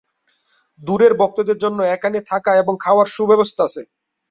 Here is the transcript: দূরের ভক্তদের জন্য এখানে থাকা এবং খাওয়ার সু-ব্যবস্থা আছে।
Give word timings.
দূরের 0.81 1.13
ভক্তদের 1.15 1.57
জন্য 1.57 1.79
এখানে 1.95 2.17
থাকা 2.25 2.51
এবং 2.61 2.73
খাওয়ার 2.83 3.07
সু-ব্যবস্থা 3.07 3.61
আছে। 3.67 3.81